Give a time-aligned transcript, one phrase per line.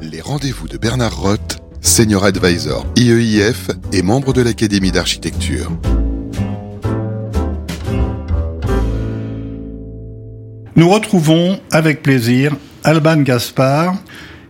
[0.00, 5.70] Les rendez-vous de Bernard Roth, Senior Advisor IEIF et membre de l'Académie d'architecture.
[10.76, 13.96] Nous retrouvons avec plaisir Alban Gaspard,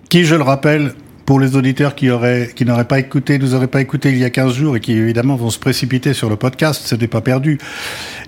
[0.08, 0.92] qui, je le rappelle,
[1.27, 4.25] pour les auditeurs qui auraient, qui n'auraient pas écouté, nous auraient pas écouté il y
[4.25, 7.21] a 15 jours et qui évidemment vont se précipiter sur le podcast, ce n'est pas
[7.21, 7.58] perdu,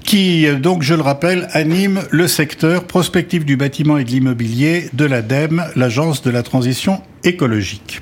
[0.03, 5.05] qui, donc, je le rappelle, anime le secteur prospectif du bâtiment et de l'immobilier de
[5.05, 8.01] l'ADEME, l'agence de la transition écologique.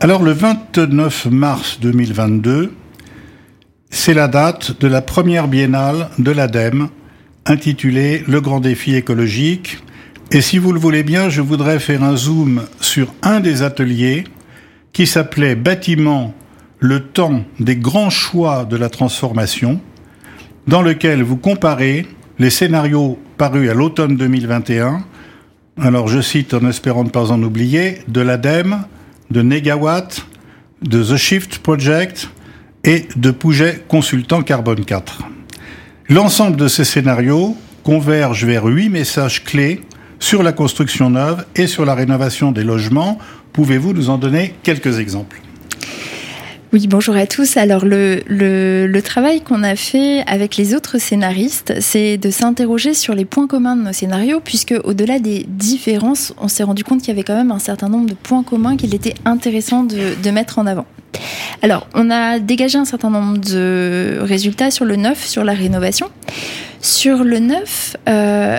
[0.00, 2.72] Alors, le 29 mars 2022,
[3.88, 6.88] c'est la date de la première biennale de l'ADEME,
[7.46, 9.78] intitulée Le grand défi écologique,
[10.32, 14.24] et si vous le voulez bien, je voudrais faire un zoom sur un des ateliers
[14.92, 16.34] qui s'appelait Bâtiment,
[16.78, 19.80] le temps des grands choix de la transformation,
[20.68, 22.06] dans lequel vous comparez
[22.38, 25.04] les scénarios parus à l'automne 2021.
[25.80, 28.84] Alors je cite en espérant ne pas en oublier, de l'ADEME,
[29.32, 30.26] de Negawatt,
[30.82, 32.30] de The Shift Project
[32.84, 35.22] et de Pouget Consultant Carbone 4.
[36.08, 39.82] L'ensemble de ces scénarios convergent vers huit messages clés
[40.20, 43.18] sur la construction neuve et sur la rénovation des logements.
[43.52, 45.40] Pouvez-vous nous en donner quelques exemples?
[46.72, 47.56] Oui, bonjour à tous.
[47.56, 53.24] Alors le, travail qu'on a fait avec les autres scénaristes, c'est de s'interroger sur les
[53.24, 57.10] points communs de nos scénarios, puisque au-delà des différences, on s'est rendu compte qu'il y
[57.10, 60.60] avait quand même un certain nombre de points communs qu'il était intéressant de, de mettre
[60.60, 60.86] en avant.
[61.62, 66.08] Alors, on a dégagé un certain nombre de résultats sur le neuf, sur la rénovation.
[66.80, 68.58] Sur le neuf, euh,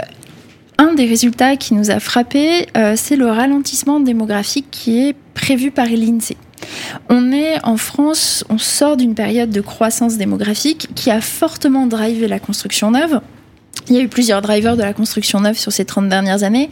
[0.81, 5.69] un des résultats qui nous a frappé, euh, c'est le ralentissement démographique qui est prévu
[5.69, 6.37] par l'INSEE.
[7.07, 12.27] On est en France, on sort d'une période de croissance démographique qui a fortement drivé
[12.27, 13.21] la construction neuve.
[13.89, 16.71] Il y a eu plusieurs drivers de la construction neuve sur ces 30 dernières années.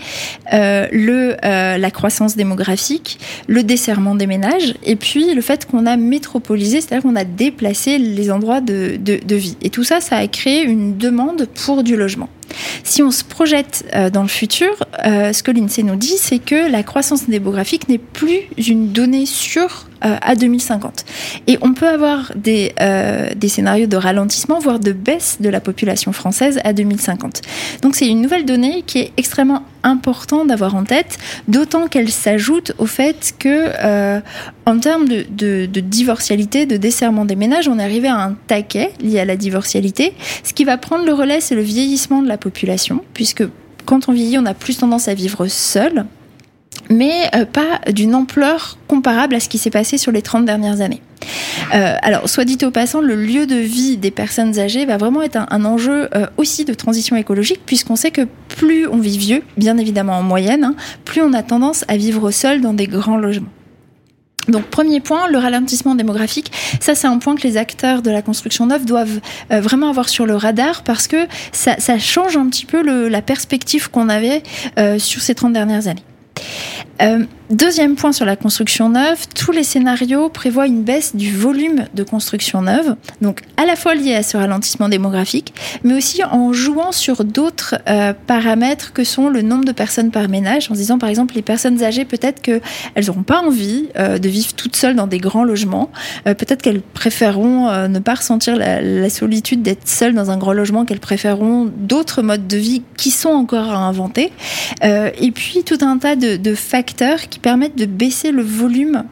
[0.53, 5.85] Euh, le, euh, la croissance démographique, le desserrement des ménages, et puis le fait qu'on
[5.85, 9.55] a métropolisé, c'est-à-dire qu'on a déplacé les endroits de, de, de vie.
[9.61, 12.29] Et tout ça, ça a créé une demande pour du logement.
[12.83, 14.71] Si on se projette euh, dans le futur,
[15.05, 19.25] euh, ce que l'INSEE nous dit, c'est que la croissance démographique n'est plus une donnée
[19.25, 21.05] sûre euh, à 2050.
[21.47, 22.73] Et on peut avoir des,
[23.35, 27.41] des scénarios de ralentissement, voire de baisse de la population française à 2050.
[27.81, 31.17] Donc c'est une nouvelle donnée qui est extrêmement important d'avoir en tête,
[31.47, 34.19] d'autant qu'elle s'ajoute au fait que,
[34.65, 38.35] en termes de, de, de, divorcialité, de desserrement des ménages, on est arrivé à un
[38.47, 40.13] taquet lié à la divorcialité.
[40.43, 43.43] Ce qui va prendre le relais, c'est le vieillissement de la population, puisque
[43.85, 46.05] quand on vieillit, on a plus tendance à vivre seul,
[46.89, 50.81] mais euh, pas d'une ampleur comparable à ce qui s'est passé sur les 30 dernières
[50.81, 51.01] années.
[51.73, 55.21] Euh, alors, soit dit au passant, le lieu de vie des personnes âgées va vraiment
[55.21, 59.43] être un, enjeu euh, aussi de transition écologique, puisqu'on sait que plus on vit vieux,
[59.57, 60.75] bien évidemment en moyenne, hein,
[61.05, 63.49] plus on a tendance à vivre seul dans des grands logements.
[64.47, 66.51] Donc premier point, le ralentissement démographique.
[66.79, 69.19] Ça, c'est un point que les acteurs de la construction neuve doivent
[69.51, 74.09] vraiment avoir sur le radar parce que ça, change un petit peu la perspective qu'on
[74.09, 74.41] avait
[74.97, 76.03] sur ces 30 dernières années.
[77.01, 81.85] Euh, deuxième point sur la construction neuve, tous les scénarios prévoient une baisse du volume
[81.93, 86.53] de construction neuve, donc à la fois lié à ce ralentissement démographique, mais aussi en
[86.53, 90.79] jouant sur d'autres euh, paramètres que sont le nombre de personnes par ménage, en se
[90.79, 92.61] disant par exemple les personnes âgées, peut-être qu'elles
[93.07, 95.89] n'auront pas envie euh, de vivre toutes seules dans des grands logements,
[96.27, 100.37] euh, peut-être qu'elles préféreront euh, ne pas ressentir la, la solitude d'être seules dans un
[100.37, 104.31] grand logement, qu'elles préféreront d'autres modes de vie qui sont encore à inventer,
[104.83, 109.03] euh, et puis tout un tas de, de facteurs qui permettent de baisser le volume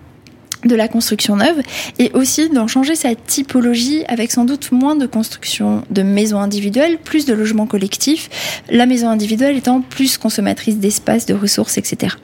[0.65, 1.61] de la construction neuve
[1.99, 6.97] et aussi d'en changer sa typologie avec sans doute moins de construction de maisons individuelles,
[6.97, 12.15] plus de logements collectifs, la maison individuelle étant plus consommatrice d'espace, de ressources, etc.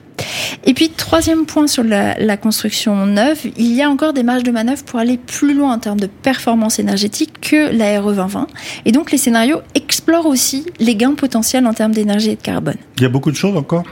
[0.64, 4.42] Et puis, troisième point sur la, la, construction neuve, il y a encore des marges
[4.42, 8.46] de manœuvre pour aller plus loin en termes de performance énergétique que la RE 2020.
[8.84, 12.76] Et donc, les scénarios explorent aussi les gains potentiels en termes d'énergie et de carbone.
[12.96, 13.84] Il y a beaucoup de choses encore?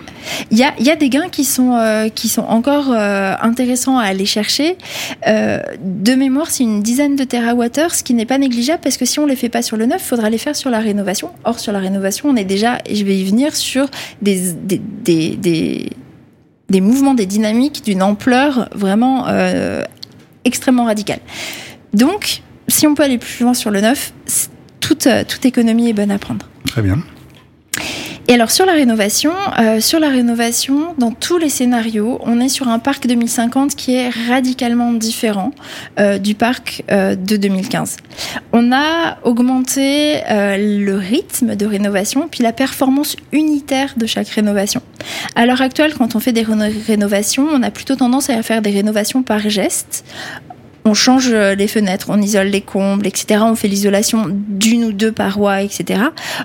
[0.50, 3.34] Il y a, il y a des gains qui sont, euh, qui sont encore euh,
[3.40, 4.76] intéressants à aller chercher.
[5.26, 9.04] Euh, de mémoire, c'est une dizaine de terawattheures, ce qui n'est pas négligeable parce que
[9.04, 10.78] si on ne les fait pas sur le neuf, il faudra les faire sur la
[10.78, 11.30] rénovation.
[11.44, 13.88] Or, sur la rénovation, on est déjà, et je vais y venir, sur
[14.20, 15.90] des, des, des, des
[16.72, 19.84] des mouvements, des dynamiques d'une ampleur vraiment euh,
[20.44, 21.20] extrêmement radicale.
[21.92, 24.12] Donc, si on peut aller plus loin sur le neuf,
[24.80, 26.48] toute, toute économie est bonne à prendre.
[26.66, 26.98] Très bien.
[28.32, 32.48] Et alors sur la rénovation, euh, sur la rénovation, dans tous les scénarios, on est
[32.48, 35.50] sur un parc 2050 qui est radicalement différent
[36.00, 37.98] euh, du parc euh, de 2015.
[38.54, 44.80] On a augmenté le rythme de rénovation puis la performance unitaire de chaque rénovation.
[45.34, 46.46] À l'heure actuelle, quand on fait des
[46.86, 50.06] rénovations, on a plutôt tendance à faire des rénovations par geste
[50.84, 53.42] on change euh, les fenêtres, on isole les combles, etc.
[53.44, 56.00] On fait l'isolation d'une ou deux parois, etc.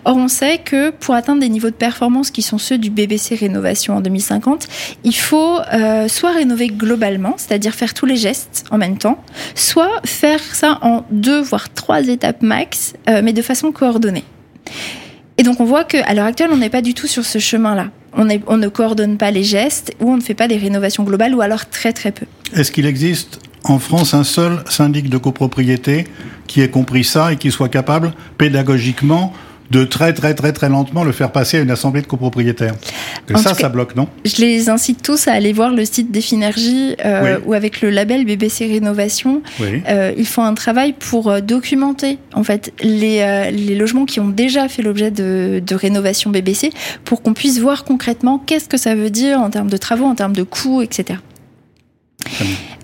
[0.06, 3.36] Or, on sait que pour atteindre des niveaux de performance qui sont ceux du BBC
[3.36, 4.68] Rénovation en 2050,
[5.04, 9.24] il faut euh, soit rénover globalement, c'est-à-dire faire tous les gestes en même temps,
[9.56, 14.24] soit faire ça en deux voire trois étapes max, euh, mais de façon coordonnée.
[15.40, 17.90] Et donc on voit qu'à l'heure actuelle, on n'est pas du tout sur ce chemin-là.
[18.14, 21.36] On, on, ne coordonne pas les gestes ou on ne fait pas des rénovations globales
[21.36, 22.26] ou alors très très peu.
[22.56, 26.06] Est-ce qu'il existe en France un seul syndic de copropriété
[26.48, 29.34] qui ait compris ça et qui soit capable pédagogiquement
[29.72, 32.76] de très très très très lentement le faire passer à une assemblée de copropriétaires.
[33.30, 34.08] Et ça, ça bloque, non?
[34.24, 38.26] Je les incite tous à aller voir le site d'Effinergie euh, ou avec le label
[38.26, 43.76] BBC Rénovation, euh, ils font un travail pour euh, documenter en fait les, euh, les
[43.76, 46.72] logements qui ont déjà fait l'objet de, de, rénovation BBC
[47.04, 50.16] pour qu'on puisse voir concrètement qu'est-ce que ça veut dire en termes de travaux, en
[50.16, 51.20] termes de coûts, etc.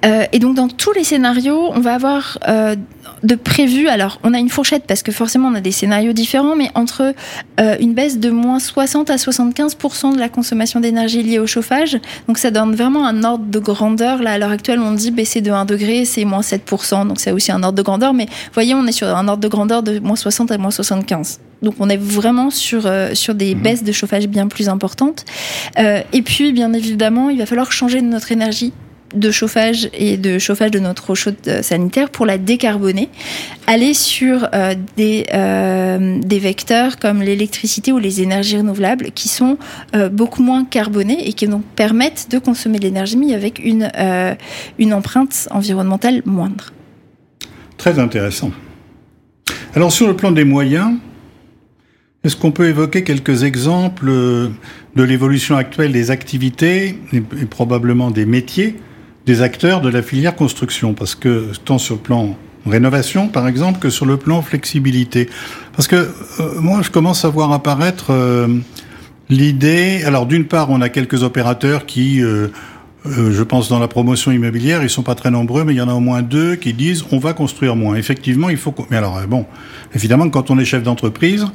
[0.03, 2.75] Euh, et donc dans tous les scénarios, on va avoir euh,
[3.23, 3.87] de prévu.
[3.87, 7.13] Alors on a une fourchette parce que forcément on a des scénarios différents, mais entre
[7.59, 9.77] euh, une baisse de moins 60 à 75
[10.13, 11.97] de la consommation d'énergie liée au chauffage.
[12.27, 14.21] Donc ça donne vraiment un ordre de grandeur.
[14.21, 16.69] Là à l'heure actuelle, on dit baisser de 1 degré, c'est moins 7
[17.07, 18.13] donc c'est aussi un ordre de grandeur.
[18.13, 21.39] Mais voyez, on est sur un ordre de grandeur de moins 60 à moins 75.
[21.63, 23.61] Donc on est vraiment sur, euh, sur des mmh.
[23.61, 25.25] baisses de chauffage bien plus importantes.
[25.79, 28.73] Euh, et puis, bien évidemment, il va falloir changer notre énergie
[29.13, 33.09] de chauffage et de chauffage de notre eau chaude euh, sanitaire pour la décarboner,
[33.67, 39.57] aller sur euh, des, euh, des vecteurs comme l'électricité ou les énergies renouvelables qui sont
[40.11, 43.91] beaucoup moins carbonés et qui donc permettent de consommer de l'énergie avec une,
[44.79, 46.73] une empreinte environnementale moindre.
[47.77, 48.51] Très intéressant.
[49.75, 50.93] Alors sur le plan des moyens,
[52.23, 58.75] est-ce qu'on peut évoquer quelques exemples de l'évolution actuelle des activités et probablement des métiers
[59.25, 63.79] des acteurs de la filière construction, parce que tant sur le plan rénovation, par exemple,
[63.79, 65.29] que sur le plan flexibilité.
[65.75, 68.47] Parce que euh, moi, je commence à voir apparaître euh,
[69.29, 70.03] l'idée.
[70.05, 72.47] Alors, d'une part, on a quelques opérateurs qui, euh,
[73.05, 75.89] je pense, dans la promotion immobilière, ils sont pas très nombreux, mais il y en
[75.89, 77.95] a au moins deux qui disent on va construire moins.
[77.95, 78.73] Effectivement, il faut.
[78.89, 79.45] Mais alors, bon,
[79.93, 81.45] évidemment, quand on est chef d'entreprise,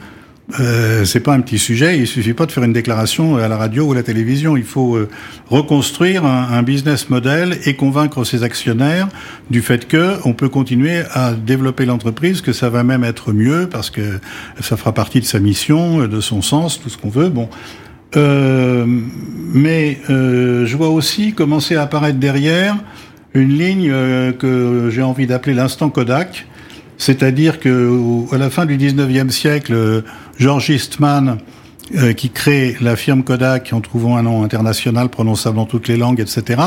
[0.61, 1.99] euh, c'est pas un petit sujet.
[1.99, 4.57] Il suffit pas de faire une déclaration à la radio ou à la télévision.
[4.57, 5.09] Il faut euh,
[5.49, 9.09] reconstruire un, un, business model et convaincre ses actionnaires
[9.51, 13.69] du fait que on peut continuer à développer l'entreprise, que ça va même être mieux
[13.71, 14.21] parce que
[14.61, 17.29] ça fera partie de sa mission, de son sens, tout ce qu'on veut.
[17.29, 17.49] Bon.
[18.17, 22.77] Euh, mais euh, je vois aussi commencer à apparaître derrière
[23.35, 26.47] une ligne euh, que j'ai envie d'appeler l'instant Kodak,
[26.97, 30.03] c'est-à-dire que à la fin du 19e siècle,
[30.39, 31.39] George Eastman,
[31.97, 35.97] euh, qui crée la firme Kodak en trouvant un nom international prononçable dans toutes les
[35.97, 36.61] langues, etc.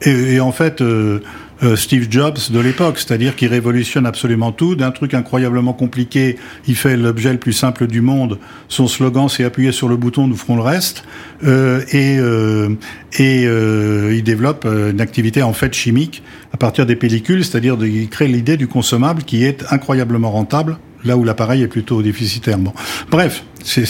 [0.00, 1.20] Et, en fait, euh,
[1.62, 6.74] euh, Steve Jobs de l'époque, c'est-à-dire qui révolutionne absolument tout, d'un truc incroyablement compliqué, il
[6.74, 8.38] fait l'objet le plus simple du monde.
[8.68, 11.04] Son slogan, c'est appuyer sur le bouton, nous ferons le reste.
[11.46, 12.18] et
[13.18, 16.22] et il développe une activité en fait chimique
[16.54, 21.16] à partir des pellicules, c'est-à-dire il crée l'idée du consommable qui est incroyablement rentable là
[21.16, 22.58] où l'appareil est plutôt déficitaire.
[23.10, 23.84] Bref, c'est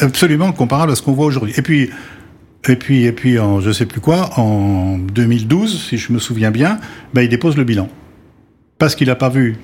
[0.00, 1.52] absolument comparable à ce qu'on voit aujourd'hui.
[1.56, 1.90] Et puis,
[2.68, 6.78] et puis, et puis, je sais plus quoi, en 2012, si je me souviens bien,
[7.14, 7.88] ben, il dépose le bilan.
[8.78, 9.56] Parce qu'il n'a pas vu,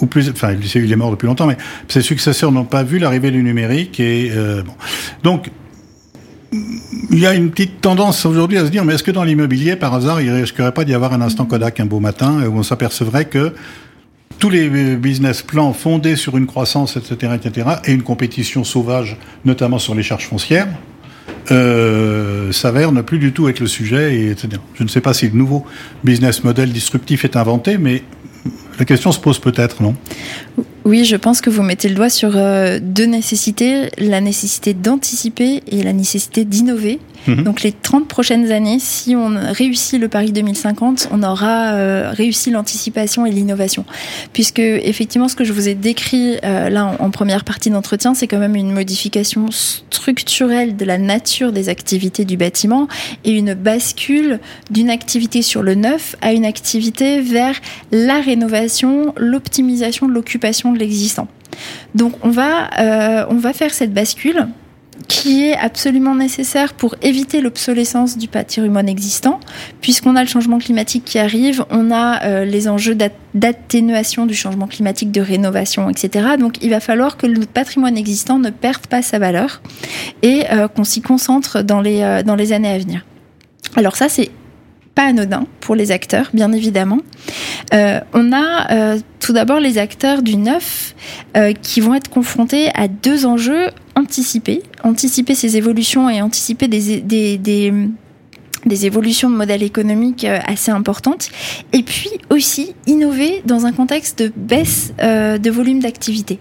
[0.00, 1.56] ou plus, enfin, il est mort depuis longtemps, mais
[1.88, 4.62] ses successeurs n'ont pas vu l'arrivée du numérique et, euh.
[5.22, 5.50] Donc,
[7.10, 9.74] il y a une petite tendance aujourd'hui à se dire, mais est-ce que dans l'immobilier,
[9.74, 12.62] par hasard, il risquerait pas d'y avoir un instant Kodak un beau matin où on
[12.62, 13.52] s'apercevrait que
[14.42, 19.78] tous les business plans fondés sur une croissance, etc., etc., et une compétition sauvage, notamment
[19.78, 20.66] sur les charges foncières,
[21.52, 24.48] euh, s'avère ne plus du tout être le sujet, et etc.
[24.74, 25.64] Je ne sais pas si le nouveau
[26.02, 28.02] business model disruptif est inventé, mais
[28.80, 29.94] la question se pose peut-être, non?
[30.84, 35.62] Oui, je pense que vous mettez le doigt sur euh, deux nécessités, la nécessité d'anticiper
[35.68, 36.98] et la nécessité d'innover.
[37.26, 37.44] Mhm.
[37.44, 42.50] Donc les 30 prochaines années, si on réussit le Paris 2050, on aura euh, réussi
[42.50, 43.84] l'anticipation et l'innovation.
[44.32, 48.26] Puisque effectivement, ce que je vous ai décrit euh, là en, première partie d'entretien, c'est
[48.26, 52.88] quand même une modification structurelle de la nature des activités du bâtiment
[53.24, 57.54] et une bascule d'une activité sur le neuf à une activité vers
[57.92, 61.28] la rénovation, l'optimisation de l'occupation de l'existant.
[61.94, 64.48] Donc on va, euh, on va faire cette bascule
[65.08, 69.40] qui est absolument nécessaire pour éviter l'obsolescence du patrimoine existant,
[69.80, 72.96] puisqu'on a le changement climatique qui arrive, on a euh, les enjeux
[73.34, 76.36] d'atténuation du changement climatique, de rénovation, etc.
[76.38, 79.62] Donc il va falloir que le patrimoine existant ne perde pas sa valeur
[80.22, 83.04] et euh, qu'on s'y concentre dans les, dans les années à venir.
[83.76, 84.30] Alors ça, c'est
[84.94, 86.98] pas anodin pour les acteurs, bien évidemment.
[87.72, 90.94] Euh, on a euh, tout d'abord les acteurs du neuf
[91.36, 97.00] euh, qui vont être confrontés à deux enjeux anticiper, anticiper ces évolutions et anticiper des,
[97.00, 101.28] des, des, évolutions de modèles économiques assez importantes,
[101.72, 106.38] et puis aussi innover dans un contexte de baisse de volume d'activité.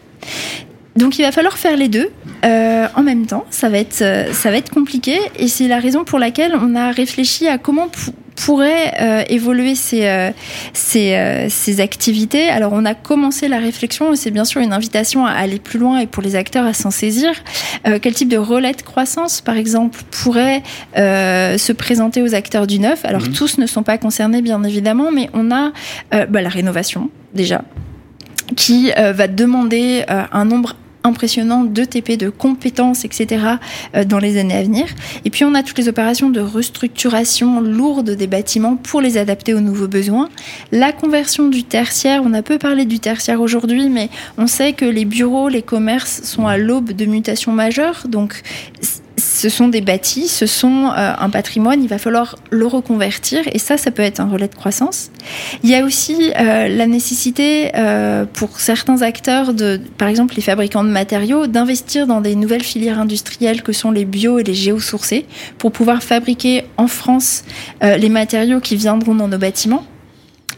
[0.96, 2.10] Donc il va falloir faire les deux
[2.44, 3.46] en même temps.
[3.50, 3.96] Ça va être
[4.32, 7.90] ça va être compliqué et c'est la raison pour laquelle on a réfléchi à comment
[8.46, 10.32] pourraient euh, évoluer ces, euh,
[10.74, 12.50] ces, euh, ces, activités.
[12.50, 15.78] Alors on a commencé la réflexion et c'est bien sûr une invitation à aller plus
[15.78, 17.32] loin et pour les acteurs à s'en saisir.
[18.02, 20.64] quel type de relais de croissance, par exemple, pourrait
[20.96, 23.06] se présenter aux acteurs du neuf?
[23.06, 23.34] Alors mhm.
[23.34, 25.72] tous ne sont pas concernés bien évidemment, mais on a
[26.12, 27.64] bah, la rénovation déjà
[28.56, 33.46] qui va demander un nombre impressionnant de TP, de compétences, etc.
[33.96, 34.86] Euh, dans les années à venir.
[35.26, 39.54] Et puis on a toutes les opérations de restructuration lourde des bâtiments pour les adapter
[39.54, 40.30] aux nouveaux besoins.
[40.72, 44.86] La conversion du tertiaire, on a peu parlé du tertiaire aujourd'hui, mais on sait que
[44.86, 48.04] les bureaux, les commerces sont à l'aube de mutations majeures.
[48.08, 48.42] Donc
[49.42, 53.58] ce sont des bâtis, ce sont euh, un patrimoine, il va falloir le reconvertir et
[53.58, 55.10] ça, ça peut être un relais de croissance.
[55.64, 60.44] Il y a aussi euh, la nécessité euh, pour certains acteurs, de, par exemple les
[60.44, 64.54] fabricants de matériaux, d'investir dans des nouvelles filières industrielles que sont les bio et les
[64.54, 65.26] géosourcés
[65.58, 67.44] pour pouvoir fabriquer en France
[67.82, 69.86] les matériaux qui viendront dans nos bâtiments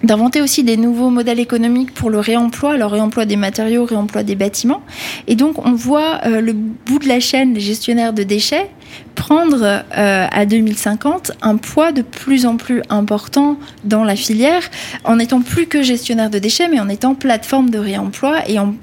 [0.04, 4.36] d'inventer aussi des nouveaux modèles économiques pour le réemploi, le réemploi des matériaux, réemploi des
[4.36, 4.82] bâtiments.
[5.28, 8.70] Et donc on voit euh, le bout de la chaîne, les gestionnaires de déchets,
[9.16, 14.62] prendre euh, à 2050 un poids de plus en plus important dans la filière,
[15.06, 18.74] en étant plus que gestionnaire de déchets, mais en étant plateforme de réemploi et en,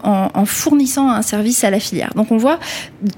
[0.47, 2.13] fournissant un service à la filière.
[2.17, 2.59] Donc on voit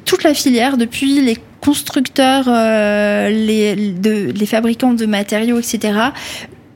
[0.05, 5.93] toute la filière, depuis les constructeurs, euh, les fabricants de matériaux, etc.,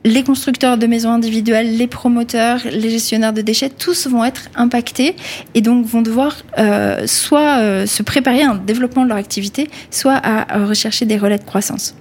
[0.07, 5.17] les constructeurs de maisons individuelles, les promoteurs, les gestionnaires de déchets, tous vont être impactés
[5.55, 9.69] et donc vont devoir euh, soit euh, se préparer à un développement de leur activité,
[9.91, 11.97] soit à, rechercher des relais de croissance.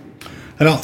[0.60, 0.82] Alors,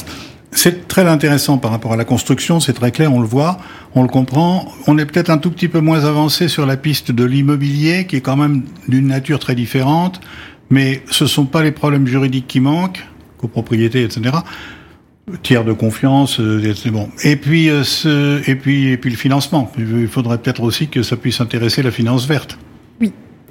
[0.51, 3.59] c'est très intéressant par rapport à la construction, c'est très clair, on le voit,
[3.93, 4.67] on le comprend.
[4.87, 8.15] On est peut-être un tout petit peu moins avancé sur la piste de l'immobilier, qui
[8.15, 10.19] est quand même d'une nature très différente,
[10.71, 13.05] mais ce ne sont pas les problèmes juridiques qui manquent,
[13.37, 14.31] copropriété, etc
[15.43, 17.09] tiers de confiance, euh, bon.
[17.23, 19.71] Et puis, euh, et puis, et puis le financement.
[19.77, 22.57] Il faudrait peut-être aussi que ça puisse intéresser la finance verte.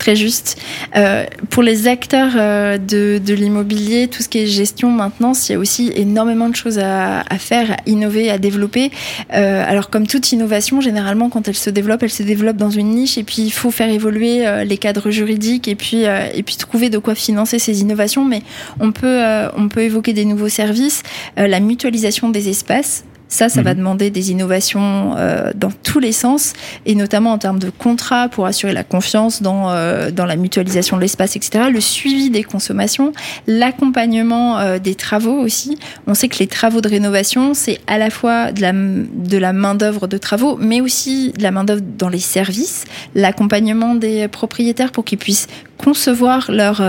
[0.00, 0.56] Très juste.
[0.96, 5.54] Euh, pour les acteurs euh, de, l'immobilier, tout ce qui est gestion, maintenance, il y
[5.56, 8.90] a aussi énormément de choses à, faire, à innover, à développer.
[9.34, 12.88] Euh, alors comme toute innovation, généralement quand elle se développe, elle se développe dans une
[12.88, 16.88] niche et puis il faut faire évoluer les cadres juridiques et puis et puis trouver
[16.88, 18.24] de quoi financer ces innovations.
[18.24, 18.42] Mais
[18.80, 19.20] on peut
[19.54, 21.02] on peut évoquer des nouveaux services,
[21.36, 23.04] la mutualisation des espaces.
[23.30, 23.78] Ça, ça va mhm.
[23.78, 26.52] demander des innovations euh, dans tous les sens,
[26.84, 30.96] et notamment en termes de contrats pour assurer la confiance dans, euh, dans la mutualisation
[30.96, 31.66] de l'espace, etc.
[31.72, 33.12] Le suivi des consommations,
[33.46, 35.78] l'accompagnement euh, des travaux aussi.
[36.08, 39.52] On sait que les travaux de rénovation, c'est à la fois de la, de la
[39.52, 42.84] main-d'œuvre de travaux, mais aussi de la main-d'œuvre dans les services,
[43.14, 45.46] l'accompagnement des propriétaires pour qu'ils puissent
[45.78, 46.82] concevoir leur,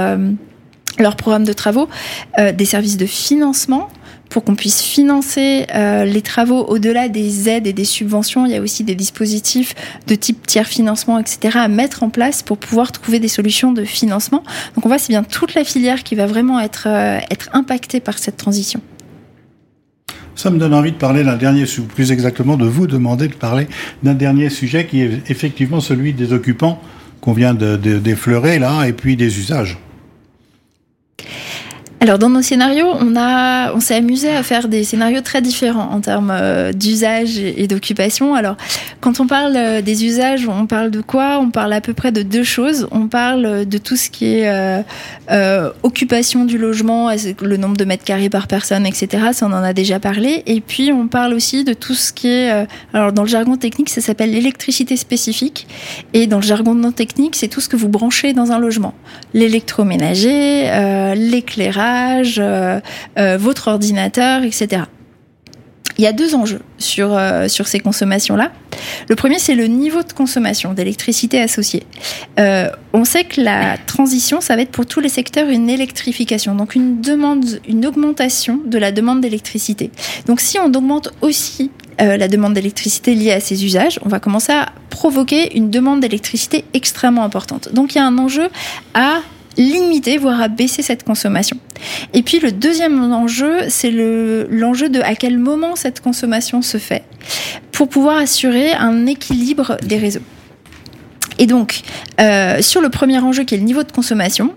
[0.97, 1.87] leur programme de travaux,
[2.37, 3.89] des services de financement
[4.31, 8.45] pour qu'on puisse financer euh, les travaux au-delà des aides et des subventions.
[8.45, 9.75] Il y a aussi des dispositifs
[10.07, 11.57] de type tiers financement, etc.
[11.59, 14.43] à mettre en place pour pouvoir trouver des solutions de financement.
[14.75, 17.19] Donc on voit c'est bien toute la filière qui va vraiment être, euh,
[17.51, 18.81] impactée par cette transition.
[20.35, 23.67] Ça me donne envie de parler d'un dernier, plus exactement de vous demander de parler
[24.01, 26.81] d'un dernier sujet qui est effectivement celui des occupants
[27.19, 29.77] qu'on vient d'effleurer là, et puis des usages.
[32.03, 36.31] Alors dans nos scénarios, on s'est amusé à faire des scénarios très différents en termes
[36.33, 38.33] euh, d'usage et d'occupation.
[38.33, 38.57] Alors
[39.01, 41.37] quand on parle euh, des usages, on parle de quoi?
[41.39, 42.87] On parle à peu près de deux choses.
[42.89, 44.81] On parle de tout ce qui est euh
[45.83, 49.27] occupation du logement, le nombre de mètres carrés par personne, etc.
[49.33, 50.41] Ça on en a déjà parlé.
[50.47, 53.89] Et puis on parle aussi de tout ce qui est, alors dans le jargon technique,
[53.89, 55.67] ça s'appelle l'électricité spécifique,
[56.13, 58.93] et dans le jargon non technique, c'est tout ce que vous branchez dans un logement,
[59.33, 60.69] l'électroménager,
[61.15, 61.90] l'éclairage
[62.39, 62.79] euh,
[63.17, 64.83] euh, votre ordinateur, etc.
[65.97, 68.51] il y a deux enjeux sur, euh, sur ces consommations-là.
[69.09, 71.83] Le premier, c'est le niveau de consommation d'électricité associée.
[72.93, 76.75] On sait que la transition, ça va être pour tous les secteurs une électrification, donc
[76.75, 79.91] une demande, une augmentation de la demande d'électricité.
[80.25, 84.53] Donc si on augmente aussi la demande d'électricité liée à ces usages, on va commencer
[84.53, 87.69] à provoquer une demande d'électricité extrêmement importante.
[87.73, 88.49] Donc il y a un enjeu
[88.95, 89.19] à
[89.57, 91.57] limiter, voire à baisser cette consommation.
[92.13, 97.03] Et puis le deuxième enjeu, c'est l'enjeu de à quel moment cette consommation se fait,
[97.71, 100.21] pour pouvoir assurer un équilibre des réseaux.
[101.39, 101.81] Et donc,
[102.19, 104.53] euh, sur le premier enjeu qui est le niveau de consommation,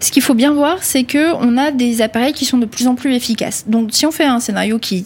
[0.00, 2.86] ce qu'il faut bien voir, c'est que on a des appareils qui sont de plus
[2.86, 3.64] en plus efficaces.
[3.66, 5.04] Donc, si on fait un scénario qui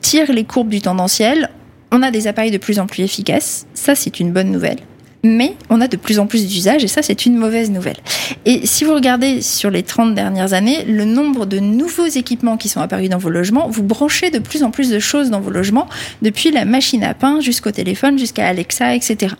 [0.00, 1.50] tire les courbes du tendanciel,
[1.92, 3.66] on a des appareils de plus en plus efficaces.
[3.74, 4.78] Ça, c'est une bonne nouvelle
[5.22, 7.96] mais on a de plus en plus d'usages et ça c'est une mauvaise nouvelle.
[8.44, 12.68] Et si vous regardez sur les 30 dernières années, le nombre de nouveaux équipements qui
[12.68, 15.50] sont apparus dans vos logements, vous branchez de plus en plus de choses dans vos
[15.50, 15.88] logements,
[16.22, 19.34] depuis la machine à pain jusqu'au téléphone, jusqu'à Alexa, etc.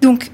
[0.00, 0.30] Donc...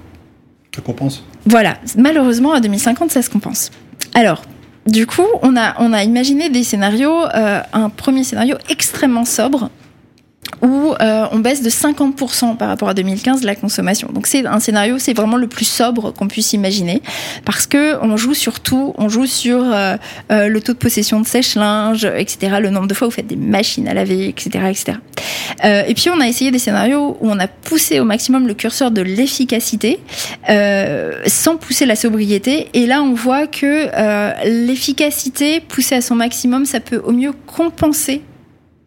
[0.75, 1.25] Ça compense?
[1.47, 3.71] Voilà, malheureusement à 2050 ça se compense.
[4.15, 4.43] Alors,
[4.87, 9.71] du coup, on a, on a imaginé des scénarios, euh, un premier scénario extrêmement sobre,
[10.62, 14.09] où euh, on baisse de 50% par rapport à 2015 la consommation.
[14.12, 17.02] Donc c'est un scénario, c'est vraiment le plus sobre qu'on puisse imaginer
[17.44, 19.97] parce que on joue sur tout, on joue sur euh,
[20.30, 23.26] euh, le taux de possession de sèche-linge, etc., le nombre de fois où vous faites
[23.26, 24.99] des machines à laver, etc., etc.
[25.88, 28.90] et puis on a essayé des scénarios où on a poussé au maximum le curseur
[28.90, 30.00] de l'efficacité
[31.26, 32.68] sans pousser la sobriété.
[32.75, 33.88] Et là on voit que
[34.66, 38.23] l'efficacité poussée à son maximum, ça peut au mieux compenser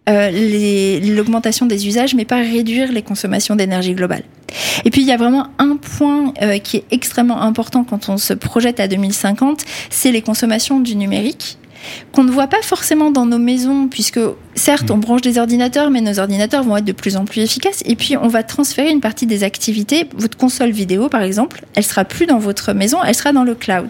[0.10, 4.24] euh, l'augmentation des usages, mais pas réduire les consommations d'énergie globale.
[4.86, 8.18] Et puis il y a vraiment un point euh, qui est extrêmement important quand on
[8.18, 11.58] se projette à 2050, c'est les consommations du numérique
[12.12, 14.20] qu'on ne voit pas forcément dans nos maisons, puisque
[14.56, 17.84] certes, on branche des ordinateurs, mais nos ordinateurs vont être de plus en plus efficaces.
[17.86, 20.08] Et puis, on va transférer une partie des activités.
[20.16, 23.56] Votre console vidéo, par exemple, elle sera plus dans votre maison, elle sera dans le
[23.56, 23.90] cloud.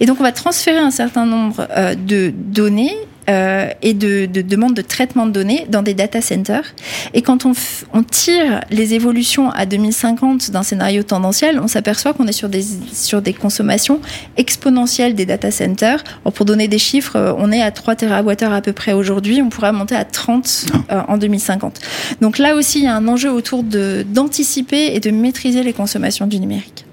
[0.00, 2.94] Et donc, on va transférer un certain nombre euh, de données
[3.28, 6.74] euh, et de, de demandes de traitement de données dans des data centers.
[7.14, 7.52] Et quand on,
[7.92, 12.64] on tire les évolutions à 2050 d'un scénario tendanciel, on s'aperçoit qu'on est sur des,
[12.92, 14.00] sur des consommations
[14.36, 16.04] exponentielles des data centers.
[16.34, 19.48] pour donner des chiffres, euh, on est à 3 TWh à peu près aujourd'hui, on
[19.48, 21.80] pourra monter à 30 euh, en 2050.
[22.20, 26.26] Donc là aussi, il y a un enjeu autour d'anticiper et de maîtriser les consommations
[26.26, 26.84] du numérique.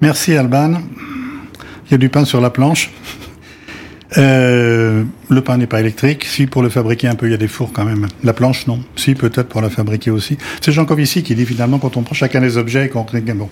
[0.00, 0.80] Merci Alban.
[1.86, 2.90] Il y a du pain sur la planche.
[4.16, 6.24] Euh, le pain n'est pas électrique.
[6.24, 8.06] Si, pour le fabriquer un peu, il y a des fours quand même.
[8.22, 8.80] La planche, non.
[8.96, 10.38] Si, peut-être pour la fabriquer aussi.
[10.60, 13.04] C'est Jean Covici qui dit finalement quand on prend chacun des objets et qu'on...
[13.34, 13.48] Bon.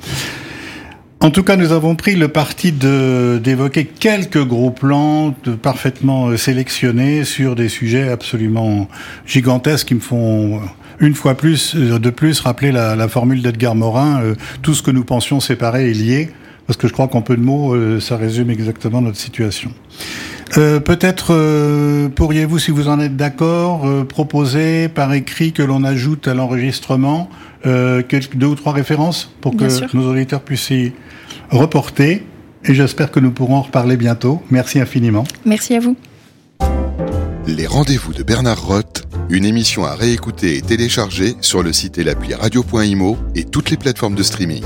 [1.21, 7.25] En tout cas, nous avons pris le parti d'évoquer quelques gros plans parfaitement euh, sélectionnés
[7.25, 8.89] sur des sujets absolument
[9.27, 10.61] gigantesques qui me font
[10.99, 14.21] une fois euh, de plus, rappeler la, formule d'Edgar Morin,
[14.63, 16.31] tout ce que nous pensions séparer est lié,
[16.67, 19.73] parce que je crois qu'en peu de mots, ça résume exactement notre situation.
[20.59, 25.83] Euh, peut-être euh, pourriez-vous, si vous en êtes d'accord, euh, proposer par écrit que l'on
[25.83, 27.31] ajoute à l'enregistrement
[27.65, 30.93] deux ou trois références pour que nos auditeurs puissent y
[31.51, 32.25] reporter.
[32.65, 34.43] Et j'espère que nous pourrons en reparler bientôt.
[34.51, 35.25] Merci infiniment.
[35.45, 35.97] Merci à vous.
[37.47, 42.05] Les rendez-vous de Bernard Roth, une émission à réécouter et télécharger sur le site et
[42.05, 44.65] l'appli radio.imo et toutes les plateformes de streaming.